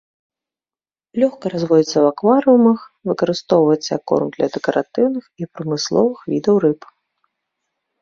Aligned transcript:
Лёгка 1.23 1.45
разводзіцца 1.55 1.93
ў 1.93 2.05
акварыумах, 2.13 2.79
выкарыстоўваецца 3.11 3.89
як 3.97 4.03
корм 4.15 4.27
для 4.41 4.47
дэкаратыўных 4.59 5.23
і 5.43 5.53
прамысловых 5.57 6.17
відаў 6.35 6.55
рыб. 6.69 6.81